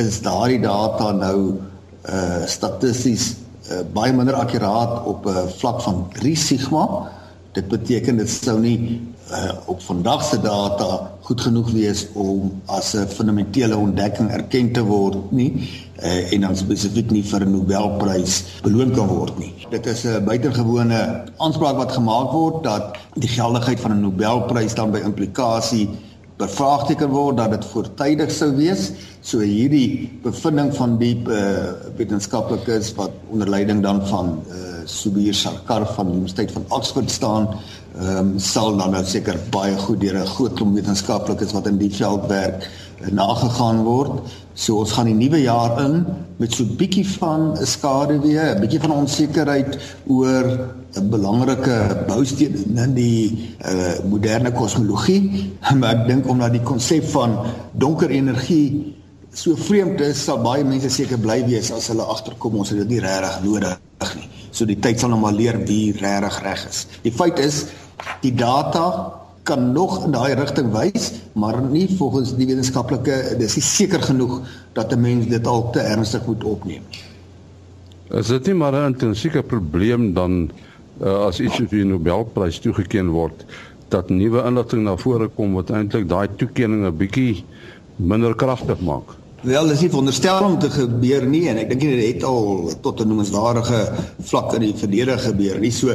is 0.00 0.20
daardie 0.24 0.60
data 0.62 1.12
nou 1.16 1.38
uh 2.06 2.44
statisties 2.46 3.34
uh, 3.70 3.82
baie 3.94 4.12
minder 4.14 4.36
akkuraat 4.38 5.04
op 5.04 5.26
'n 5.26 5.28
uh, 5.28 5.46
vlak 5.58 5.80
van 5.82 6.06
3 6.12 6.36
sigma. 6.36 7.10
Dit 7.52 7.68
beteken 7.68 8.16
dit 8.16 8.30
sou 8.30 8.60
nie 8.60 9.00
uh, 9.30 9.50
op 9.66 9.82
vandag 9.82 10.24
se 10.24 10.40
data 10.40 11.10
goed 11.20 11.40
genoeg 11.40 11.70
wees 11.70 12.06
om 12.12 12.62
as 12.66 12.94
'n 12.94 13.06
fundamentele 13.06 13.76
ontdekking 13.76 14.30
erken 14.30 14.72
te 14.72 14.82
word 14.82 15.32
nie 15.32 15.52
uh, 16.02 16.32
en 16.32 16.40
dan 16.40 16.56
spesifiek 16.56 17.10
nie 17.10 17.24
vir 17.24 17.40
'n 17.44 17.50
Nobelprys 17.50 18.44
beloon 18.62 18.90
kan 18.94 19.06
word 19.06 19.38
nie. 19.38 19.54
Dit 19.70 19.86
is 19.86 20.04
'n 20.04 20.24
buitengewone 20.24 21.24
aanspraak 21.36 21.76
wat 21.76 21.92
gemaak 21.92 22.32
word 22.32 22.62
dat 22.64 22.96
die 23.14 23.28
geldigheid 23.28 23.80
van 23.80 23.92
'n 23.92 24.00
Nobelprys 24.00 24.74
dan 24.74 24.90
by 24.90 24.98
implikasie 24.98 25.88
bevraagteken 26.36 27.08
word 27.08 27.36
dat 27.36 27.50
dit 27.50 27.64
voortydig 27.64 28.32
sou 28.32 28.50
wees. 28.56 28.90
So 29.24 29.40
hierdie 29.40 30.20
bevinding 30.22 30.74
van 30.76 30.98
die 31.00 31.16
uh, 31.24 31.72
wetenskaplikes 31.96 32.92
wat 32.98 33.10
onder 33.32 33.48
leiding 33.48 33.82
dan 33.82 34.02
van 34.06 34.42
uh, 34.48 34.84
Subir 34.84 35.34
Sarkar 35.34 35.86
van 35.96 36.06
die 36.06 36.14
Universiteit 36.14 36.52
van 36.52 36.64
Oxford 36.68 37.10
staan, 37.10 37.48
ehm 37.96 38.18
um, 38.18 38.38
sal 38.38 38.76
dan 38.76 38.90
nou 38.92 39.04
seker 39.04 39.38
baie 39.50 39.76
goed 39.76 40.00
deur 40.00 40.18
'n 40.20 40.26
groot 40.26 40.54
klomp 40.54 40.74
wetenskaplikes 40.74 41.52
wat 41.52 41.66
in 41.66 41.78
die 41.78 41.90
veld 41.90 42.26
werk 42.28 42.68
nagegaan 43.10 43.84
word. 43.84 44.20
So 44.54 44.80
ons 44.80 44.92
gaan 44.92 45.08
die 45.10 45.14
nuwe 45.14 45.40
jaar 45.42 45.80
in 45.84 46.04
met 46.36 46.52
so 46.52 46.64
'n 46.64 46.76
bietjie 46.76 47.06
van 47.18 47.52
'n 47.52 47.66
skaduwee, 47.66 48.54
'n 48.54 48.60
bietjie 48.60 48.80
van 48.80 48.92
onsekerheid 48.92 49.78
oor 50.06 50.44
'n 50.94 51.08
belangrike 51.08 52.04
bousteen 52.06 52.76
in 52.76 52.94
die 52.94 53.54
uh, 53.64 54.04
moderne 54.08 54.52
kosmologie, 54.52 55.52
maar 55.78 55.94
ek 55.94 56.06
dink 56.06 56.28
omdat 56.28 56.52
die 56.52 56.62
konsep 56.62 57.04
van 57.04 57.38
donker 57.72 58.10
energie 58.10 58.94
so 59.32 59.56
vreemd 59.56 60.00
is, 60.00 60.24
sal 60.24 60.40
baie 60.40 60.64
mense 60.64 60.88
seker 60.90 61.18
bly 61.18 61.44
wees 61.46 61.70
as 61.70 61.88
hulle 61.88 62.02
agterkom 62.02 62.56
ons 62.56 62.70
het 62.72 62.78
dit 62.78 62.88
nie 62.88 63.00
regtig 63.00 63.42
nodig 63.44 64.14
nie. 64.16 64.28
So 64.50 64.64
die 64.64 64.78
tyd 64.80 65.00
sal 65.00 65.12
nou 65.12 65.20
maar 65.20 65.36
leer 65.36 65.58
wie 65.68 65.92
regtig 65.92 66.42
reg 66.42 66.68
is. 66.68 66.86
Die 67.02 67.12
feit 67.12 67.38
is 67.38 67.66
die 68.20 68.34
data 68.34 69.12
kan 69.46 69.72
nog 69.72 70.04
in 70.04 70.10
daai 70.10 70.34
rigting 70.34 70.72
wys, 70.74 71.12
maar 71.38 71.60
nie 71.62 71.86
volgens 71.98 72.34
die 72.34 72.48
wetenskaplike 72.48 73.36
dis 73.38 73.54
nie 73.58 73.64
seker 73.64 74.02
genoeg 74.02 74.40
dat 74.74 74.92
'n 74.92 75.00
mens 75.00 75.26
dit 75.26 75.46
al 75.46 75.70
te 75.70 75.80
ernstig 75.80 76.26
moet 76.26 76.44
opneem. 76.44 76.82
Is 78.10 78.26
dit 78.26 78.46
nie 78.46 78.54
maar 78.54 78.72
'n 78.72 78.92
intrinsieke 78.92 79.42
probleem 79.42 80.12
dan 80.14 80.50
uh, 81.02 81.26
as 81.26 81.40
iets 81.40 81.54
soos 81.54 81.70
die 81.70 81.84
Nobelprys 81.84 82.58
toegekend 82.58 83.10
word 83.10 83.44
dat 83.88 84.08
nuwe 84.10 84.42
inligting 84.42 84.82
na 84.82 84.96
vore 84.96 85.28
kom 85.28 85.54
wat 85.54 85.70
eintlik 85.70 86.08
daai 86.08 86.28
toekenning 86.36 86.86
'n 86.86 86.96
bietjie 86.96 87.44
minder 87.96 88.34
kragtig 88.34 88.80
maak? 88.80 89.14
Wel, 89.46 89.62
dit 89.68 89.76
is 89.76 89.80
nie 89.80 89.90
veronderstel 89.90 90.44
om 90.44 90.58
te 90.58 90.70
gebeur 90.70 91.26
nie 91.26 91.44
en 91.48 91.58
ek 91.60 91.68
dink 91.68 91.82
dit 91.82 92.14
het 92.14 92.24
al 92.24 92.70
tot 92.82 93.00
'n 93.00 93.08
noemenswaardige 93.08 93.92
vlak 94.22 94.54
in 94.54 94.60
die 94.60 94.74
verlede 94.74 95.18
gebeur. 95.18 95.60
Nie 95.60 95.70
so 95.70 95.94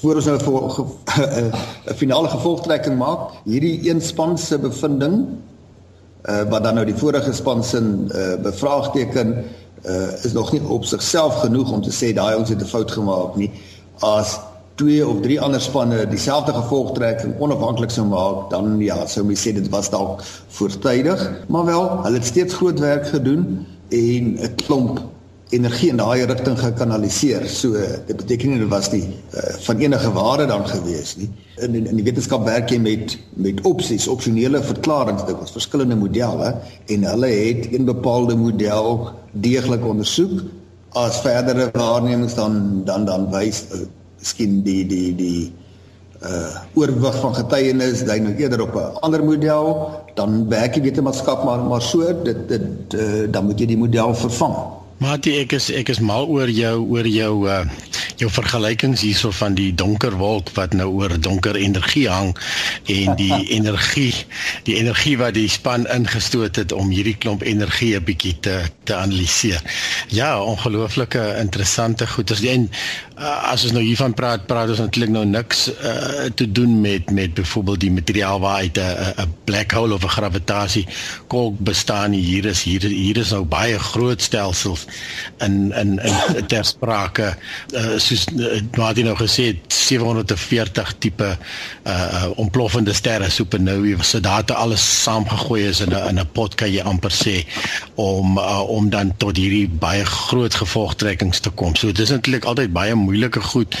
voor 0.00 0.14
ons 0.14 0.24
nou 0.24 0.38
'n 1.90 1.94
finale 1.94 2.28
gevolgtrekking 2.28 2.98
maak, 2.98 3.18
hierdie 3.44 3.90
een 3.90 4.00
span 4.00 4.38
se 4.38 4.58
bevinding 4.58 5.26
uh 6.28 6.42
wat 6.50 6.62
dan 6.62 6.74
nou 6.74 6.86
die 6.86 6.94
vorige 6.94 7.32
span 7.32 7.64
se 7.64 7.78
uh 7.78 8.42
bevraagteken 8.42 9.44
uh 9.86 10.24
is 10.24 10.32
nog 10.32 10.52
nie 10.52 10.62
op 10.62 10.84
sigself 10.84 11.34
genoeg 11.34 11.72
om 11.72 11.82
te 11.82 11.90
sê 11.90 12.12
daai 12.14 12.36
ons 12.36 12.48
het 12.48 12.62
'n 12.62 12.66
fout 12.66 12.90
gemaak 12.90 13.36
nie. 13.36 13.50
As 13.98 14.38
twee 14.74 15.06
of 15.06 15.20
drie 15.20 15.40
ander 15.40 15.60
spanne 15.60 16.06
dieselfde 16.06 16.52
gevolgtrekking 16.52 17.34
onafhanklik 17.38 17.90
sou 17.90 18.06
maak, 18.06 18.50
dan 18.50 18.78
ja, 18.78 19.06
sou 19.06 19.24
mens 19.26 19.42
sê 19.42 19.52
dit 19.52 19.68
was 19.68 19.90
dalk 19.90 20.22
voortydig, 20.48 21.30
maar 21.48 21.64
wel, 21.64 22.02
hulle 22.02 22.16
het 22.16 22.26
steeds 22.26 22.54
groot 22.54 22.78
werk 22.78 23.06
gedoen 23.06 23.66
en 23.88 24.38
'n 24.38 24.54
klomp 24.54 25.00
energie 25.50 25.88
in 25.88 25.96
daai 25.96 26.26
rigting 26.28 26.58
gekanaliseer. 26.58 27.46
So 27.48 27.72
dit 28.06 28.16
beteken 28.16 28.52
nie 28.52 28.58
dit 28.62 28.68
was 28.68 28.90
nie 28.92 29.04
uh, 29.08 29.54
van 29.64 29.80
enige 29.80 30.12
waarde 30.12 30.46
dan 30.50 30.66
gewees 30.68 31.16
nie. 31.16 31.30
In 31.64 31.74
in, 31.74 31.86
in 31.86 32.00
die 32.00 32.04
wetenskap 32.04 32.44
werk 32.46 32.70
jy 32.70 32.78
met 32.82 33.16
met 33.36 33.62
opsies, 33.68 34.08
opsionele 34.08 34.62
verklaringe, 34.62 35.24
dit 35.26 35.38
was 35.38 35.54
verskillende 35.56 35.96
modelle 35.96 36.54
en 36.86 37.04
hulle 37.12 37.32
het 37.32 37.72
een 37.72 37.88
bepaalde 37.88 38.36
model 38.36 39.12
deeglik 39.32 39.84
ondersoek 39.84 40.42
as 40.98 41.20
verdere 41.24 41.70
waarnemings 41.72 42.34
dan 42.34 42.84
dan 42.84 43.04
dan 43.04 43.30
wys 43.32 43.64
uh, 43.72 43.86
miskien 44.18 44.62
die 44.62 44.84
die 44.86 45.14
die 45.14 45.40
uh 46.18 46.56
oorwig 46.74 47.14
van 47.22 47.34
getuienis 47.34 48.02
dui 48.02 48.18
nou 48.20 48.32
eerder 48.34 48.62
op 48.64 48.74
'n 48.74 48.98
ander 49.06 49.24
model 49.24 49.90
dan 50.14 50.48
werk 50.48 50.74
jy 50.74 50.82
wetenskap 50.82 51.44
maar 51.44 51.62
maar 51.62 51.82
so 51.82 52.02
dit 52.24 52.48
dit 52.48 52.94
uh, 52.94 53.30
dan 53.30 53.44
moet 53.44 53.60
jy 53.60 53.66
die 53.66 53.78
model 53.78 54.14
vervang 54.14 54.56
Matie, 54.98 55.36
ek 55.38 55.52
is 55.54 55.68
ek 55.70 55.92
is 55.94 56.00
mal 56.02 56.26
oor 56.26 56.50
jou 56.50 56.74
oor 56.90 57.06
jou 57.06 57.34
uh 57.46 57.62
jou 58.18 58.26
vergelykings 58.34 59.04
hierso 59.06 59.30
van 59.38 59.54
die 59.54 59.68
donker 59.78 60.16
wolk 60.18 60.48
wat 60.56 60.72
nou 60.74 60.88
oor 60.98 61.12
donker 61.22 61.54
energie 61.54 62.08
hang 62.10 62.32
en 62.90 63.12
die 63.18 63.36
energie 63.58 64.10
die 64.66 64.74
energie 64.80 65.14
wat 65.20 65.36
die 65.36 65.46
span 65.46 65.86
ingestoot 65.94 66.58
het 66.58 66.74
om 66.74 66.90
hierdie 66.90 67.14
klomp 67.14 67.44
energie 67.46 67.92
'n 67.94 68.02
bietjie 68.02 68.34
te 68.42 68.56
te 68.88 68.96
analiseer. 68.96 69.62
Ja, 70.08 70.42
ongelooflike 70.42 71.20
interessante 71.38 72.06
goeders. 72.06 72.40
En 72.40 72.70
uh, 73.18 73.52
as 73.52 73.64
ons 73.68 73.74
nou 73.76 73.82
hiervan 73.84 74.14
praat, 74.14 74.46
praat 74.46 74.72
ons 74.72 74.80
natuurlik 74.80 75.12
nou 75.12 75.24
niks 75.28 75.68
uh 75.68 76.26
te 76.34 76.50
doen 76.52 76.80
met 76.80 77.10
met 77.10 77.34
byvoorbeeld 77.34 77.80
die 77.80 77.92
materiaal 77.92 78.40
waaruit 78.40 78.78
'n 78.78 79.22
'n 79.22 79.34
black 79.44 79.70
hole 79.70 79.94
of 79.94 80.02
'n 80.02 80.16
gravitasie 80.18 80.86
kolk 81.26 81.58
bestaan. 81.58 82.12
Hier 82.12 82.44
is 82.44 82.62
hier 82.62 82.82
hier 82.82 83.16
is 83.16 83.30
nou 83.30 83.44
baie 83.44 83.78
groot 83.78 84.22
stelsels 84.22 84.87
in 85.44 85.72
in 85.72 85.98
in 85.98 86.46
ter 86.46 86.64
sprake 86.64 87.34
uh, 87.74 87.98
soos 87.98 88.26
wat 88.76 88.96
jy 88.96 89.04
nou 89.06 89.16
gesê 89.18 89.50
het 89.52 89.72
740 89.72 90.94
tipe 90.98 91.30
uh, 91.32 91.92
uh 91.92 92.26
ontploffende 92.38 92.92
sterre 92.92 93.30
supernovae 93.30 93.96
so 94.02 94.20
data 94.20 94.54
alles 94.54 94.84
saamgegooi 95.02 95.62
is 95.68 95.80
in 95.80 95.94
'n 95.94 96.08
in 96.08 96.18
'n 96.20 96.28
pot 96.32 96.54
kan 96.54 96.70
jy 96.72 96.82
amper 96.82 97.10
sê 97.10 97.44
om 97.94 98.38
uh, 98.38 98.62
om 98.68 98.90
dan 98.90 99.16
tot 99.16 99.36
hierdie 99.36 99.68
baie 99.68 100.04
groot 100.04 100.54
gevolgtrekkings 100.54 101.40
te 101.40 101.50
kom. 101.50 101.74
So 101.76 101.92
dis 101.92 102.10
eintlik 102.10 102.44
altyd 102.44 102.72
baie 102.72 102.94
moeilike 102.94 103.40
goed 103.40 103.76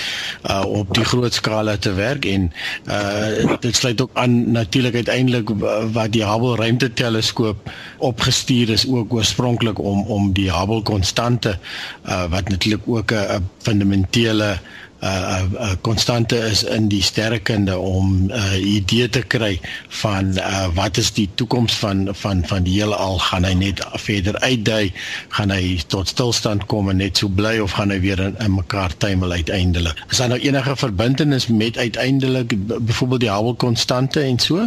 uh 0.50 0.64
op 0.66 0.94
die 0.94 1.04
groot 1.04 1.34
skaal 1.34 1.78
te 1.78 1.92
werk 1.92 2.24
en 2.24 2.52
uh 2.86 3.56
dit 3.60 3.76
sluit 3.76 4.00
ook 4.00 4.10
aan 4.14 4.52
natuurlik 4.52 4.94
uiteindelik 4.94 5.50
wat 5.92 6.12
die 6.12 6.24
Hubble 6.24 6.56
ruimteteleskoop 6.56 7.70
opgestuur 7.98 8.70
is 8.70 8.86
ook 8.88 9.12
oorspronklik 9.12 9.78
om 9.78 10.02
om 10.06 10.32
die 10.32 10.50
Hubble 10.52 10.82
konstante 10.98 11.58
uh, 12.06 12.24
wat 12.30 12.48
natuurlik 12.48 12.82
ook 12.86 13.12
'n 13.12 13.46
fundamentele 13.62 14.58
'n 15.00 15.06
uh, 15.06 15.42
'n 15.42 15.54
uh, 15.54 15.70
konstante 15.80 16.36
uh, 16.36 16.50
is 16.50 16.64
in 16.64 16.88
die 16.88 17.02
sterrekunde 17.02 17.78
om 17.78 18.06
'n 18.26 18.30
uh, 18.30 18.74
idee 18.76 19.08
te 19.08 19.22
kry 19.22 19.60
van 19.88 20.24
uh, 20.24 20.66
wat 20.74 20.96
is 20.96 21.12
die 21.12 21.28
toekoms 21.34 21.74
van 21.74 22.08
van 22.12 22.42
van 22.46 22.62
die 22.62 22.80
hele 22.80 22.96
al? 22.96 23.18
Gaan 23.18 23.44
hy 23.44 23.52
net 23.52 23.86
verder 23.92 24.38
uitdui? 24.38 24.92
Gaan 25.28 25.50
hy 25.50 25.78
tot 25.86 26.08
stilstand 26.08 26.66
kom 26.66 26.90
en 26.90 26.96
net 26.96 27.16
so 27.16 27.28
bly 27.28 27.58
of 27.58 27.78
gaan 27.78 27.90
hy 27.90 28.00
weer 28.00 28.18
in, 28.18 28.34
in 28.38 28.54
mekaar 28.54 28.96
tuimel 28.96 29.32
uiteindelik? 29.32 30.04
Is 30.10 30.16
daar 30.16 30.28
nou 30.28 30.40
enige 30.40 30.76
verbintenis 30.76 31.46
met 31.46 31.78
uiteindelik 31.78 32.66
byvoorbeeld 32.66 33.20
die 33.20 33.32
Hubble 33.32 33.54
konstante 33.54 34.20
en 34.20 34.38
so 34.38 34.66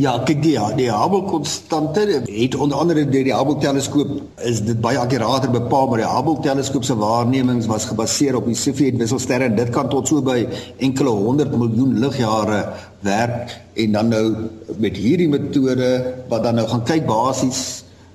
Ja, 0.00 0.14
kyk 0.24 0.38
die 0.40 0.54
die 0.78 0.86
Hubble 0.88 1.26
konstante 1.28 2.00
het 2.24 2.54
onder 2.56 2.78
andere 2.80 3.02
deur 3.04 3.24
die 3.26 3.34
Hubble 3.34 3.58
teleskoop 3.60 4.14
is 4.48 4.62
dit 4.64 4.78
baie 4.80 4.96
akkurater 4.96 5.50
bepaal 5.52 5.90
maar 5.90 6.00
die 6.00 6.08
Hubble 6.08 6.38
teleskoop 6.44 6.86
se 6.88 6.96
waarnemings 6.96 7.68
was 7.68 7.84
gebaseer 7.90 8.38
op 8.38 8.46
die 8.48 8.56
Cepheid 8.56 8.96
wisselsterre 9.00 9.50
en 9.50 9.58
dit 9.58 9.72
kan 9.74 9.90
tot 9.92 10.08
so 10.08 10.22
by 10.24 10.38
enkele 10.86 11.12
100 11.18 11.52
miljoen 11.52 11.98
ligjare 12.00 12.62
werk. 13.04 13.52
En 13.74 13.98
dan 13.98 14.08
nou 14.14 14.24
met 14.80 14.96
hierdie 14.96 15.28
metode 15.28 15.90
wat 16.32 16.48
dan 16.48 16.56
nou 16.62 16.68
gaan 16.70 16.86
kyk 16.88 17.04
basies 17.10 17.62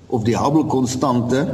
of 0.08 0.26
die 0.26 0.38
Hubble 0.40 0.66
konstante 0.72 1.46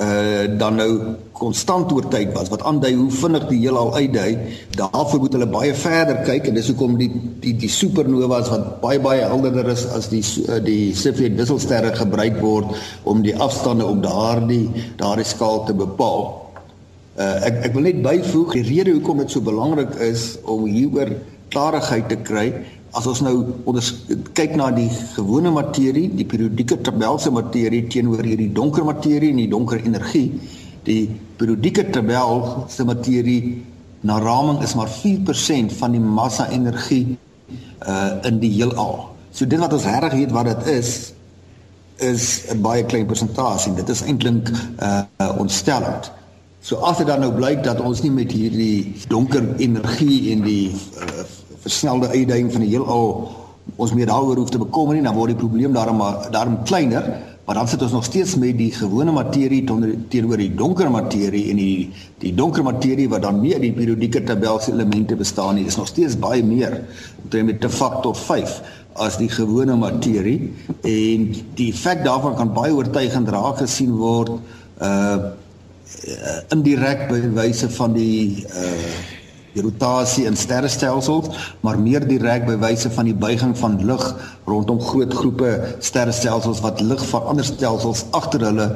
uh 0.00 0.48
dan 0.58 0.82
nou 0.82 0.90
konstant 1.40 1.92
oor 1.96 2.06
tyd 2.12 2.34
was 2.36 2.50
wat 2.52 2.64
aandui 2.68 2.92
hoe 2.98 3.10
vinnig 3.14 3.46
die 3.48 3.60
heelal 3.62 3.92
uitdui 3.96 4.30
daarvoor 4.78 5.22
moet 5.24 5.36
hulle 5.36 5.48
baie 5.54 5.72
verder 5.82 6.20
kyk 6.26 6.50
en 6.50 6.58
dis 6.58 6.68
hoekom 6.72 6.98
die 7.00 7.08
die 7.44 7.54
die 7.64 7.70
supernovas 7.72 8.50
wat 8.52 8.66
baie 8.84 9.00
baie 9.02 9.24
helderder 9.24 9.70
is 9.72 9.86
as 9.96 10.10
die 10.12 10.22
uh, 10.46 10.60
die 10.64 10.92
Cepheid 10.96 11.38
wisselsterre 11.40 11.94
gebruik 11.96 12.38
word 12.44 12.76
om 13.08 13.24
die 13.24 13.36
afstande 13.48 13.88
op 13.88 14.02
daardie 14.04 14.66
daardie 15.00 15.28
skaal 15.28 15.64
te 15.68 15.76
bepaal. 15.76 16.26
Uh 17.20 17.36
ek 17.48 17.64
ek 17.70 17.76
wil 17.76 17.88
net 17.88 18.02
byvoeg 18.04 18.58
die 18.58 18.66
rede 18.68 18.96
hoekom 18.98 19.24
dit 19.24 19.32
so 19.32 19.44
belangrik 19.44 19.96
is 20.04 20.34
om 20.44 20.68
hieroor 20.68 21.14
klarigheid 21.50 22.06
te 22.12 22.20
kry 22.26 22.50
as 22.96 23.06
ons 23.06 23.20
nou 23.22 23.34
onder 23.70 23.86
kyk 24.34 24.56
na 24.58 24.70
die 24.74 24.88
gewone 25.14 25.52
materie, 25.54 26.08
die 26.10 26.26
periodieke 26.26 26.80
tabelse 26.86 27.30
materie 27.30 27.84
teenoor 27.92 28.24
hierdie 28.26 28.50
donker 28.54 28.86
materie 28.86 29.30
en 29.30 29.42
die 29.44 29.50
donker 29.50 29.82
energie, 29.86 30.40
die 30.86 31.10
periodieke 31.36 31.90
tabel 31.90 32.64
se 32.68 32.84
materie 32.84 33.64
na 34.00 34.18
raming 34.18 34.62
is 34.64 34.74
maar 34.74 34.88
4% 34.88 35.76
van 35.76 35.96
die 35.96 36.00
massa 36.00 36.48
energie 36.50 37.18
uh 37.86 38.12
in 38.28 38.38
die 38.40 38.52
heelal. 38.54 39.08
So 39.32 39.46
dit 39.46 39.60
wat 39.60 39.72
ons 39.72 39.84
reg 39.84 40.12
weet 40.12 40.32
wat 40.32 40.48
dit 40.52 40.66
is 40.66 41.12
is 42.00 42.44
'n 42.48 42.60
baie 42.60 42.84
klein 42.84 43.06
persentasie. 43.06 43.74
Dit 43.74 43.88
is 43.88 44.02
eintlik 44.02 44.48
uh, 44.82 45.02
uh 45.20 45.36
ontstellend. 45.38 46.12
So 46.60 46.76
as 46.76 46.96
dit 46.96 47.06
dan 47.06 47.20
nou 47.20 47.32
blyk 47.32 47.62
dat 47.64 47.80
ons 47.80 48.02
nie 48.02 48.10
met 48.10 48.32
hierdie 48.32 48.94
donker 49.08 49.56
energie 49.56 50.32
en 50.32 50.42
die 50.42 50.72
uh, 50.72 51.24
versnelde 51.60 52.08
uitdaging 52.08 52.52
van 52.52 52.60
die 52.60 52.70
heelal 52.70 53.30
ons 53.76 53.92
meer 53.92 54.06
daaroor 54.06 54.36
hoef 54.36 54.50
te 54.50 54.58
bekommer 54.58 54.94
nie, 54.94 55.04
dan 55.04 55.14
word 55.14 55.32
die 55.34 55.40
probleem 55.40 55.72
daarom 55.72 56.00
daarom 56.30 56.58
kleiner, 56.64 57.06
maar 57.50 57.58
dan 57.58 57.68
sit 57.68 57.82
ons 57.82 57.92
nog 57.92 58.04
steeds 58.04 58.36
met 58.38 58.54
die 58.54 58.70
gewone 58.70 59.10
materie 59.10 59.64
teenoor 60.08 60.36
die 60.38 60.52
donker 60.54 60.90
materie 60.90 61.48
en 61.50 61.58
die 61.58 61.90
die 62.22 62.30
donker 62.34 62.62
materie 62.62 63.08
wat 63.10 63.24
dan 63.24 63.40
nie 63.42 63.56
uit 63.56 63.64
die 63.64 63.72
periodieke 63.74 64.22
tabelse 64.22 64.70
elemente 64.70 65.16
bestaan 65.18 65.58
nie. 65.58 65.64
Dit 65.66 65.72
is 65.72 65.80
nog 65.80 65.90
steeds 65.90 66.14
baie 66.14 66.44
meer, 66.46 66.76
omtrent 67.24 67.50
met 67.50 67.64
'n 67.64 67.74
faktor 67.80 68.14
5 68.14 68.62
as 68.92 69.18
die 69.18 69.28
gewone 69.28 69.74
materie 69.76 70.52
en 70.80 71.34
die 71.54 71.72
effek 71.72 72.04
daarvan 72.04 72.36
kan 72.36 72.54
baie 72.54 72.74
oortuigend 72.74 73.28
raak 73.28 73.58
gesien 73.58 73.96
word 73.98 74.30
uh 74.78 75.18
indirek 76.54 77.08
by 77.08 77.20
wyse 77.34 77.70
van 77.70 77.92
die 77.92 78.46
uh 78.46 79.19
rotasie 79.54 80.26
in 80.26 80.36
sterrestelsels, 80.36 81.28
maar 81.60 81.78
meer 81.78 82.06
direk 82.06 82.46
by 82.46 82.56
wyse 82.60 82.90
van 82.90 83.04
die 83.04 83.14
buiging 83.14 83.56
van 83.58 83.78
lig 83.86 84.04
rondom 84.46 84.80
groot 84.80 85.14
groepe 85.14 85.50
sterrestelsels 85.78 86.62
wat 86.64 86.80
lig 86.80 87.02
van 87.10 87.28
ander 87.32 87.44
stelsels 87.44 88.04
agter 88.16 88.44
hulle 88.46 88.68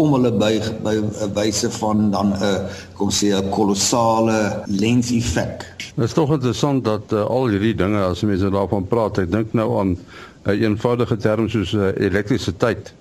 om 0.00 0.14
hulle 0.16 0.32
buig 0.32 0.68
by 0.84 0.94
wyse 1.36 1.70
van 1.78 2.10
dan 2.10 2.32
'n 2.32 2.66
kom 2.96 3.10
sê 3.10 3.34
'n 3.36 3.50
kolossale 3.50 4.64
lens-effek. 4.66 5.66
Dit 5.96 6.04
is 6.04 6.12
tog 6.12 6.32
interessant 6.32 6.84
dat 6.84 7.12
uh, 7.12 7.24
al 7.24 7.48
hierdie 7.48 7.74
dinge 7.74 8.00
as 8.00 8.22
mense 8.22 8.50
daarvan 8.50 8.86
praat, 8.86 9.18
ek 9.18 9.30
dink 9.30 9.52
nou 9.52 9.78
aan 9.78 9.90
'n 9.90 9.98
uh, 10.46 10.60
eenvoudige 10.60 11.16
term 11.16 11.48
soos 11.48 11.72
uh, 11.72 11.92
elektrisiteit. 11.96 12.94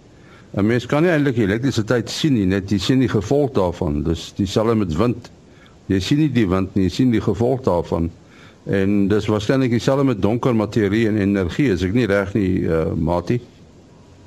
'n 0.53 0.65
Mens 0.65 0.85
kan 0.85 1.03
nie 1.03 1.11
eintlik 1.11 1.37
elektrisiteit 1.37 2.09
sien 2.09 2.33
nie, 2.33 2.45
net 2.45 2.69
jy 2.69 2.77
sien 2.77 2.99
die 2.99 3.07
gevolg 3.07 3.51
daarvan. 3.51 4.03
Dis 4.03 4.33
dieselfde 4.35 4.75
met 4.75 4.95
wind 4.95 5.31
Jy 5.89 5.99
sien 5.99 6.21
nie 6.21 6.31
die 6.31 6.47
wind 6.47 6.75
nie, 6.75 6.85
jy 6.87 6.93
sien 6.95 7.11
die 7.13 7.23
gevolg 7.23 7.63
daarvan. 7.65 8.09
En 8.69 9.07
dis 9.09 9.25
waarskynlik 9.25 9.73
dieselfde 9.73 10.05
met 10.05 10.21
donker 10.21 10.55
materie 10.55 11.07
en 11.09 11.17
energie, 11.17 11.71
as 11.73 11.81
ek 11.81 11.95
nie 11.97 12.05
reg 12.09 12.33
nie, 12.37 12.61
uh, 12.69 12.91
Mati. 12.93 13.39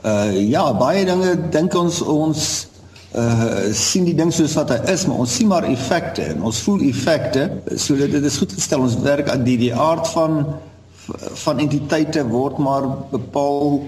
Uh 0.05 0.35
ja, 0.37 0.67
baie 0.77 1.05
dinge 1.07 1.37
dink 1.55 1.75
ons 1.79 2.03
ons 2.03 2.43
uh 3.15 3.71
sien 3.73 4.05
die 4.05 4.17
ding 4.19 4.33
soos 4.35 4.57
wat 4.59 4.73
hy 4.75 4.81
is, 4.93 5.07
maar 5.07 5.23
ons 5.23 5.37
sien 5.39 5.49
maar 5.49 5.65
effekte 5.69 6.27
en 6.35 6.43
ons 6.51 6.61
voel 6.67 6.83
effekte. 6.91 7.47
So 7.79 7.97
dit, 7.97 8.11
dit 8.11 8.27
is 8.27 8.39
goed 8.43 8.53
gestel 8.53 8.83
ons 8.85 8.99
werk 9.07 9.31
aan 9.33 9.47
die 9.47 9.57
die 9.61 9.73
aard 9.73 10.11
van 10.13 10.43
van 11.45 11.61
entiteite 11.61 12.23
word 12.27 12.59
maar 12.65 12.87
bepaal 13.11 13.83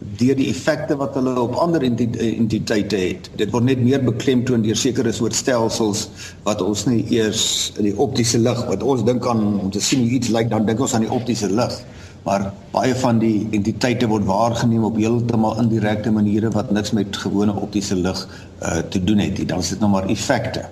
deur 0.00 0.36
die 0.36 0.48
effekte 0.48 0.96
wat 0.96 1.14
hulle 1.18 1.34
op 1.40 1.58
ander 1.60 1.82
entiteite 1.84 2.96
het. 2.96 3.28
Dit 3.36 3.50
word 3.52 3.66
net 3.68 3.82
meer 3.84 4.00
beklemtoon 4.04 4.62
deur 4.64 4.78
sekere 4.78 5.12
soort 5.12 5.36
stelsels 5.36 6.06
wat 6.46 6.62
ons 6.64 6.86
nie 6.88 7.02
eers 7.12 7.42
in 7.76 7.90
die 7.90 7.96
optiese 8.00 8.40
lig 8.40 8.62
wat 8.68 8.82
ons 8.82 9.04
dink 9.04 9.28
aan 9.28 9.42
om 9.60 9.68
te 9.72 9.82
sien 9.84 10.06
hoe 10.06 10.16
iets 10.16 10.32
lyk 10.32 10.48
dan 10.52 10.64
dink 10.68 10.80
ons 10.80 10.96
aan 10.96 11.04
die 11.04 11.12
optiese 11.12 11.50
lig. 11.52 11.76
Maar 12.24 12.48
baie 12.72 12.94
van 13.00 13.20
die 13.20 13.48
entiteite 13.56 14.08
word 14.08 14.24
waargeneem 14.28 14.88
op 14.88 14.96
heeltemal 15.00 15.60
indirekte 15.60 16.12
maniere 16.12 16.52
wat 16.56 16.72
niks 16.72 16.92
met 16.96 17.20
gewone 17.20 17.52
optiese 17.56 17.96
lig 17.96 18.24
uh 18.64 18.80
te 18.88 19.04
doen 19.04 19.20
het 19.20 19.38
nie. 19.38 19.48
Dan 19.48 19.60
is 19.60 19.72
dit 19.74 19.80
nou 19.84 19.92
maar 19.92 20.08
effekte. 20.08 20.64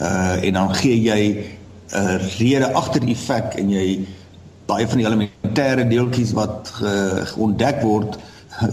Uh 0.00 0.40
en 0.40 0.60
dan 0.60 0.74
gee 0.80 0.96
jy 0.96 1.20
'n 1.92 1.96
uh, 1.96 2.16
rede 2.40 2.72
agter 2.72 3.04
die 3.04 3.12
effek 3.12 3.60
en 3.60 3.70
jy 3.70 4.06
baie 4.66 4.88
van 4.88 5.00
die 5.00 5.06
elementêre 5.06 5.84
deeltjies 5.88 6.32
wat 6.32 6.72
uh, 6.80 7.24
ontdek 7.36 7.82
word 7.84 8.16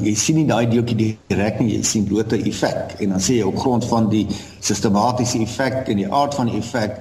jy 0.04 0.14
sien 0.18 0.40
nie 0.40 0.48
daai 0.50 0.68
deeltjie 0.70 1.14
direk 1.32 1.60
nie, 1.62 1.76
jy 1.78 1.84
sien 1.88 2.08
blote 2.08 2.40
effek 2.40 2.98
en 3.00 3.16
dan 3.16 3.24
sê 3.24 3.40
jy 3.40 3.48
op 3.48 3.60
grond 3.62 3.86
van 3.90 4.10
die 4.12 4.26
sistematiese 4.60 5.42
effek 5.46 5.90
en 5.92 6.02
die 6.02 6.10
aard 6.22 6.36
van 6.38 6.52
die 6.52 6.60
effek, 6.60 7.00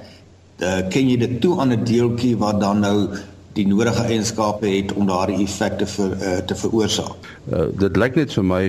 uh, 0.63 0.79
ken 0.91 1.09
jy 1.11 1.17
dit 1.25 1.39
toe 1.43 1.57
aan 1.59 1.73
'n 1.75 1.83
deeltjie 1.83 2.37
wat 2.39 2.59
dan 2.59 2.79
nou 2.85 3.09
die 3.57 3.67
nodige 3.67 4.05
eienskappe 4.07 4.67
het 4.67 4.93
om 4.93 5.09
daardie 5.09 5.43
effekte 5.43 5.85
vir 5.85 6.15
uh, 6.15 6.37
te 6.47 6.55
veroorsaak. 6.55 7.27
Uh, 7.51 7.67
dit 7.79 7.97
lyk 7.97 8.15
net 8.15 8.33
vir 8.33 8.45
my 8.45 8.63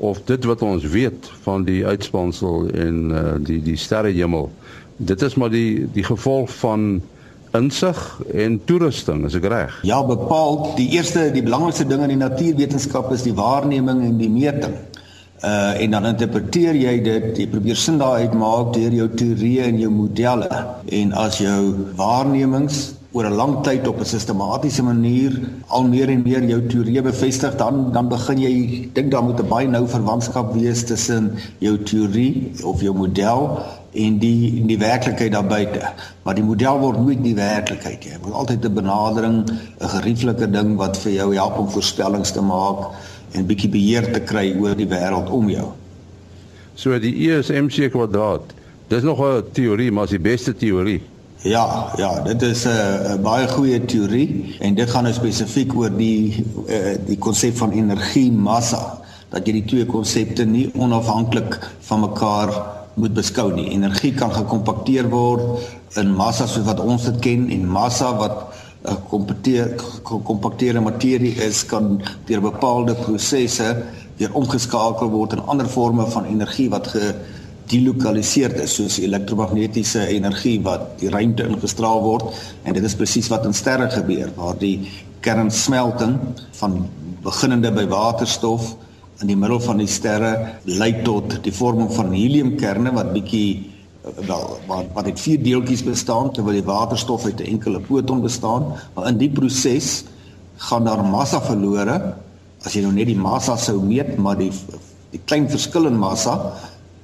of 0.00 0.22
dit 0.24 0.44
wat 0.48 0.62
ons 0.62 0.84
weet 0.84 1.28
van 1.44 1.64
die 1.64 1.84
uitspansel 1.84 2.70
en 2.72 3.10
uh, 3.10 3.34
die 3.44 3.60
die 3.62 3.76
sterrehemel, 3.76 4.50
dit 4.96 5.22
is 5.22 5.34
maar 5.34 5.50
die 5.52 5.88
die 5.92 6.04
gevolg 6.04 6.48
van 6.62 7.02
insig 7.56 8.20
en 8.34 8.60
toerusting, 8.64 9.24
is 9.26 9.34
ek 9.38 9.48
reg? 9.50 9.80
Ja, 9.86 10.00
bepaal. 10.06 10.74
Die 10.78 10.88
eerste, 10.96 11.30
die 11.34 11.42
belangrikste 11.42 11.86
ding 11.88 12.04
in 12.06 12.14
die 12.14 12.20
natuurwetenskap 12.20 13.10
is 13.12 13.26
die 13.26 13.34
waarneming 13.34 14.04
en 14.06 14.18
die 14.20 14.30
meting. 14.30 14.76
Uh 15.40 15.72
en 15.80 15.94
dan 15.96 16.06
interpreteer 16.10 16.76
jy 16.76 16.94
dit, 17.00 17.28
jy 17.40 17.46
probeer 17.48 17.78
sin 17.80 17.96
daaruit 18.00 18.34
maak 18.36 18.74
deur 18.76 18.92
jou 18.92 19.08
teorieë 19.08 19.70
en 19.70 19.78
jou 19.80 19.90
modelle. 19.90 20.48
En 21.00 21.14
as 21.16 21.38
jou 21.40 21.60
waarnemings 21.96 22.82
oor 23.12 23.26
'n 23.26 23.34
lang 23.34 23.54
tyd 23.64 23.88
op 23.88 24.00
'n 24.00 24.04
sistematiese 24.04 24.82
manier 24.82 25.32
al 25.66 25.88
meer 25.88 26.08
en 26.08 26.22
meer 26.22 26.44
jou 26.44 26.60
teorie 26.66 27.02
bevestig, 27.02 27.56
dan 27.56 27.92
dan 27.92 28.08
begin 28.08 28.38
jy 28.38 28.88
dink 28.92 29.10
daar 29.10 29.24
moet 29.24 29.40
'n 29.40 29.48
baie 29.48 29.68
nou 29.68 29.88
verwantskap 29.88 30.52
wees 30.54 30.84
tussen 30.84 31.32
jou 31.58 31.78
teorie 31.78 32.52
of 32.62 32.80
jou 32.80 32.94
model 32.94 33.58
en 33.92 34.18
die 34.18 34.56
in 34.60 34.66
die 34.66 34.78
werklikheid 34.78 35.32
daar 35.32 35.46
buite. 35.46 35.92
Maar 36.22 36.34
die 36.34 36.44
model 36.44 36.78
word 36.78 37.00
nooit 37.02 37.22
die 37.24 37.34
werklikheid 37.34 38.04
nie. 38.04 38.12
Dit 38.12 38.22
word 38.22 38.34
altyd 38.34 38.64
'n 38.64 38.74
benadering, 38.74 39.50
'n 39.80 39.88
gerieflike 39.88 40.50
ding 40.50 40.76
wat 40.76 40.96
vir 40.96 41.12
jou 41.12 41.34
help 41.34 41.58
om 41.58 41.70
voorspellings 41.70 42.32
te 42.32 42.40
maak 42.40 42.94
en 43.32 43.40
'n 43.42 43.46
bietjie 43.46 43.70
beheer 43.70 44.12
te 44.12 44.20
kry 44.20 44.54
oor 44.60 44.74
die 44.76 44.86
wêreld 44.86 45.30
om 45.30 45.48
jou. 45.50 45.72
So 46.74 46.98
die 46.98 47.28
E 47.28 47.38
is 47.38 47.50
mc 47.50 47.90
kwadraat. 47.90 48.42
Dis 48.88 49.02
nog 49.02 49.20
'n 49.20 49.44
teorie, 49.52 49.92
maar 49.92 50.04
is 50.04 50.10
die 50.10 50.18
beste 50.18 50.56
teorie. 50.56 51.02
Ja, 51.42 51.92
ja, 51.96 52.20
dit 52.20 52.42
is 52.42 52.66
'n 52.66 53.22
baie 53.22 53.48
goeie 53.48 53.84
teorie 53.84 54.56
en 54.60 54.74
dit 54.74 54.90
gaan 54.90 55.02
nou 55.02 55.14
spesifiek 55.14 55.74
oor 55.74 55.96
die 55.96 56.44
uh, 56.68 56.96
die 57.06 57.18
konsep 57.18 57.56
van 57.56 57.70
energie 57.70 58.32
massa 58.32 59.00
dat 59.28 59.46
jy 59.46 59.52
die 59.52 59.64
twee 59.64 59.86
konsepte 59.86 60.44
nie 60.44 60.70
onafhanklik 60.74 61.58
van 61.80 62.00
mekaar 62.00 62.79
moet 62.94 63.14
beskou 63.14 63.52
nie. 63.54 63.70
Energie 63.70 64.12
kan 64.14 64.32
gekompakteer 64.34 65.08
word 65.10 65.68
in 66.00 66.12
massa 66.14 66.46
soos 66.46 66.66
wat 66.66 66.80
ons 66.80 67.06
dit 67.08 67.18
ken 67.24 67.48
en 67.50 67.66
massa 67.66 68.12
wat 68.18 68.46
'n 68.80 68.92
uh, 68.92 69.64
gekompakteerde 70.04 70.80
materie 70.80 71.34
is 71.34 71.66
kan 71.66 72.00
deur 72.26 72.40
bepaalde 72.40 72.94
prosesse 72.94 73.76
weer 74.16 74.32
omgeskakel 74.32 75.10
word 75.10 75.32
in 75.32 75.42
ander 75.46 75.68
forme 75.68 76.06
van 76.06 76.24
energie 76.24 76.70
wat 76.70 76.88
gedelokaliseer 76.94 78.54
is 78.62 78.74
soos 78.74 78.98
elektromagnetiese 78.98 80.06
energie 80.06 80.60
wat 80.62 80.98
die 81.00 81.10
ruimte 81.10 81.44
ingestraal 81.44 82.00
word 82.02 82.24
en 82.62 82.72
dit 82.72 82.84
is 82.84 82.96
presies 82.96 83.28
wat 83.28 83.44
in 83.44 83.54
sterre 83.54 83.90
gebeur 83.90 84.32
waar 84.36 84.56
die 84.58 84.88
kernsmelting 85.20 86.16
van 86.62 86.88
beginnende 87.22 87.72
by 87.72 87.84
waterstof 87.86 88.74
in 89.20 89.28
die 89.28 89.36
middel 89.36 89.60
van 89.60 89.80
die 89.80 89.88
sterre 89.90 90.32
lei 90.64 90.92
tot 91.04 91.36
die 91.44 91.52
vorming 91.52 91.90
van 91.92 92.12
heliumkerne 92.14 92.92
wat 92.96 93.12
bietjie 93.12 93.48
eh, 94.04 94.14
wel 94.28 94.46
wat 94.68 94.94
wat 94.96 95.08
dit 95.10 95.20
vier 95.20 95.42
deeltjies 95.44 95.84
bestaan 95.84 96.32
terwyl 96.32 96.56
die 96.56 96.66
waterstof 96.66 97.26
uit 97.28 97.40
'n 97.40 97.56
enkele 97.56 97.80
proton 97.80 98.22
bestaan. 98.22 98.72
Maar 98.94 99.08
in 99.08 99.18
die 99.18 99.30
proses 99.30 100.04
gaan 100.56 100.84
daar 100.84 101.04
massa 101.04 101.40
verlore. 101.40 102.14
As 102.64 102.72
jy 102.72 102.82
nou 102.82 102.92
net 102.92 103.06
die 103.06 103.16
massa 103.16 103.56
sou 103.56 103.80
meet 103.82 104.16
maar 104.16 104.36
die 104.36 104.52
die 105.10 105.20
klein 105.24 105.48
verskil 105.50 105.86
in 105.86 105.98
massa 105.98 106.54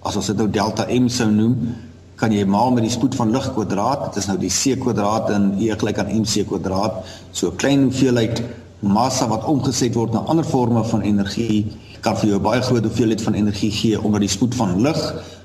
as 0.03 0.17
ons 0.17 0.27
dit 0.27 0.37
nou 0.37 0.49
delta 0.49 0.87
m 0.89 1.09
sou 1.09 1.31
noem 1.31 1.75
kan 2.17 2.33
jy 2.33 2.45
maal 2.45 2.71
met 2.71 2.83
die 2.83 2.93
spoed 2.93 3.15
van 3.15 3.31
lig 3.31 3.53
kwadraat. 3.53 4.15
Dit 4.15 4.23
is 4.23 4.29
nou 4.29 4.39
die 4.39 4.51
c 4.51 4.79
kwadraat 4.81 5.31
in 5.31 5.53
e 5.61 5.75
gelyk 5.77 5.99
aan 5.99 6.21
mc 6.21 6.47
kwadraat. 6.49 7.05
So 7.33 7.51
'n 7.51 7.57
klein 7.57 7.83
hoeveelheid 7.83 8.43
massa 8.81 9.29
wat 9.29 9.45
omgeset 9.45 9.95
word 9.95 10.13
na 10.13 10.19
ander 10.19 10.45
forme 10.45 10.85
van 10.85 11.01
energie 11.01 11.67
kan 12.01 12.17
vir 12.17 12.29
jou 12.35 12.41
baie 12.41 12.63
groot 12.63 12.85
hoeveelheid 12.85 13.23
van 13.23 13.35
energie 13.35 13.71
gee 13.73 14.01
omdat 14.01 14.25
die 14.25 14.33
spoed 14.33 14.55
van 14.55 14.81
lig 14.83 15.01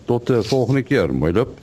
Tot 0.05 0.27
die 0.27 0.37
uh, 0.37 0.43
volgende 0.43 0.83
keer, 0.83 1.15
mooi 1.15 1.33
loop. 1.33 1.59